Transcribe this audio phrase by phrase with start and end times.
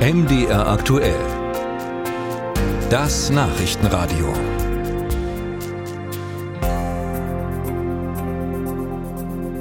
[0.00, 1.14] MDR aktuell.
[2.88, 4.32] Das Nachrichtenradio.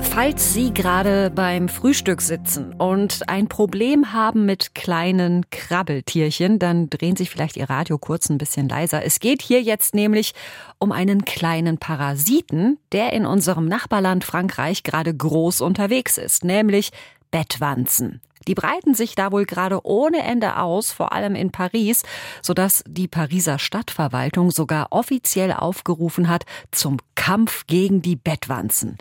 [0.00, 7.14] Falls Sie gerade beim Frühstück sitzen und ein Problem haben mit kleinen Krabbeltierchen, dann drehen
[7.14, 9.04] Sie vielleicht Ihr Radio kurz ein bisschen leiser.
[9.04, 10.34] Es geht hier jetzt nämlich
[10.80, 16.90] um einen kleinen Parasiten, der in unserem Nachbarland Frankreich gerade groß unterwegs ist, nämlich
[17.30, 18.20] Bettwanzen.
[18.46, 22.02] Die breiten sich da wohl gerade ohne Ende aus, vor allem in Paris,
[22.42, 28.98] sodass die Pariser Stadtverwaltung sogar offiziell aufgerufen hat zum Kampf gegen die Bettwanzen.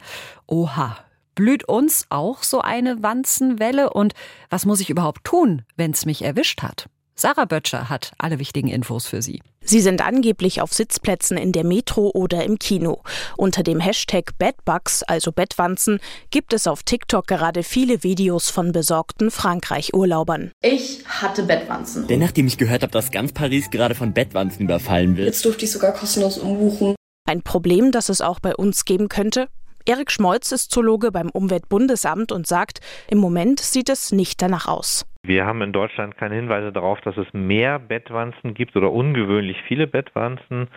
[0.48, 0.98] Oha.
[1.36, 4.14] Blüht uns auch so eine Wanzenwelle und
[4.52, 6.88] was muss ich überhaupt tun, wenn's mich erwischt hat?
[7.16, 9.42] Sarah Böttcher hat alle wichtigen Infos für Sie.
[9.66, 13.02] Sie sind angeblich auf Sitzplätzen in der Metro oder im Kino.
[13.38, 16.00] Unter dem Hashtag Bedbugs, also Bettwanzen,
[16.32, 20.52] gibt es auf TikTok gerade viele Videos von besorgten Frankreich-Urlaubern.
[20.62, 22.08] Ich hatte Bettwanzen.
[22.08, 25.28] Denn nachdem ich gehört habe, dass ganz Paris gerade von Bettwanzen überfallen wird.
[25.28, 26.96] Jetzt durfte ich sogar kostenlos umbuchen.
[27.26, 29.48] Ein Problem, das es auch bei uns geben könnte?
[29.86, 35.06] Erik Schmolz ist Zoologe beim Umweltbundesamt und sagt, im Moment sieht es nicht danach aus.
[35.24, 39.86] Wir haben in Deutschland keine Hinweise darauf, dass es mehr Bettwanzen gibt oder ungewöhnlich viele
[39.86, 40.70] Bettwanzen.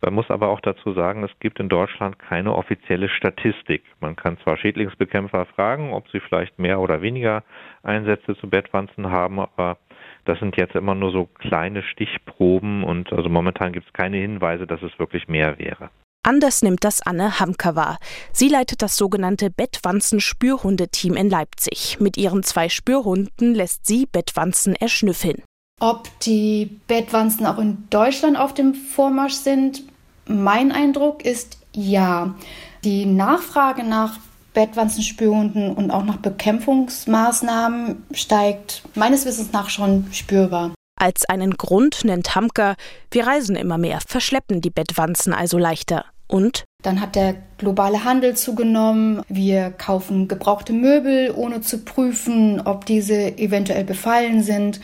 [0.00, 3.82] Man muss aber auch dazu sagen, es gibt in Deutschland keine offizielle Statistik.
[4.00, 7.42] Man kann zwar Schädlingsbekämpfer fragen, ob sie vielleicht mehr oder weniger
[7.82, 9.78] Einsätze zu Bettwanzen haben, aber
[10.24, 14.68] das sind jetzt immer nur so kleine Stichproben und also momentan gibt es keine Hinweise,
[14.68, 15.90] dass es wirklich mehr wäre.
[16.24, 17.98] Anders nimmt das Anne Hamker wahr.
[18.32, 21.98] Sie leitet das sogenannte Bettwanzen-Spürhundeteam in Leipzig.
[21.98, 25.42] Mit ihren zwei Spürhunden lässt sie Bettwanzen erschnüffeln.
[25.80, 29.82] Ob die Bettwanzen auch in Deutschland auf dem Vormarsch sind,
[30.26, 32.36] mein Eindruck ist ja.
[32.84, 34.20] Die Nachfrage nach
[34.54, 40.72] Bettwanzenspürhunden und auch nach Bekämpfungsmaßnahmen steigt meines Wissens nach schon spürbar.
[41.00, 42.76] Als einen Grund nennt Hamker,
[43.10, 46.04] wir reisen immer mehr, verschleppen die Bettwanzen also leichter.
[46.26, 46.64] Und?
[46.82, 49.22] Dann hat der globale Handel zugenommen.
[49.28, 54.80] Wir kaufen gebrauchte Möbel, ohne zu prüfen, ob diese eventuell befallen sind.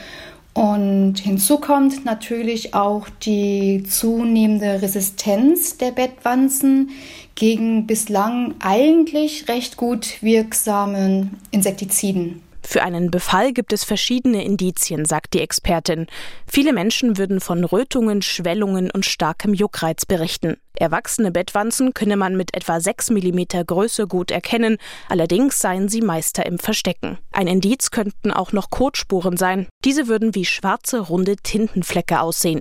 [0.54, 6.91] Und hinzu kommt natürlich auch die zunehmende Resistenz der Bettwanzen
[7.37, 12.43] gegen bislang eigentlich recht gut wirksamen Insektiziden.
[12.70, 16.06] Für einen Befall gibt es verschiedene Indizien, sagt die Expertin.
[16.46, 20.58] Viele Menschen würden von Rötungen, Schwellungen und starkem Juckreiz berichten.
[20.74, 24.76] Erwachsene Bettwanzen könne man mit etwa 6 mm Größe gut erkennen,
[25.08, 27.16] allerdings seien sie Meister im Verstecken.
[27.32, 29.66] Ein Indiz könnten auch noch Kotspuren sein.
[29.86, 32.60] Diese würden wie schwarze, runde Tintenflecke aussehen.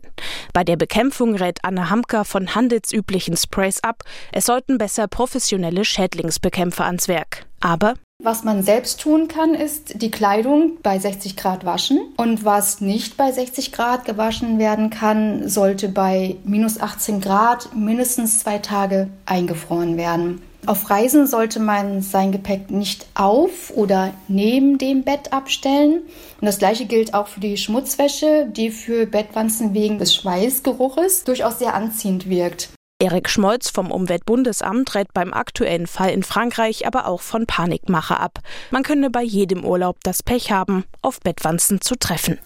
[0.53, 6.85] Bei der Bekämpfung rät Anne Hamker von handelsüblichen Sprays ab, es sollten besser professionelle Schädlingsbekämpfer
[6.85, 7.45] ans Werk.
[7.59, 7.95] Aber
[8.27, 12.01] was man selbst tun kann, ist die Kleidung bei 60 Grad waschen.
[12.17, 18.39] Und was nicht bei 60 Grad gewaschen werden kann, sollte bei minus 18 Grad mindestens
[18.39, 20.41] zwei Tage eingefroren werden.
[20.65, 26.01] Auf Reisen sollte man sein Gepäck nicht auf oder neben dem Bett abstellen.
[26.41, 31.59] Und das gleiche gilt auch für die Schmutzwäsche, die für Bettwanzen wegen des Schweißgeruches durchaus
[31.59, 32.67] sehr anziehend wirkt.
[32.99, 38.39] Erik Schmolz vom Umweltbundesamt rät beim aktuellen Fall in Frankreich aber auch von Panikmache ab.
[38.71, 42.39] Man könne bei jedem Urlaub das Pech haben, auf Bettwanzen zu treffen.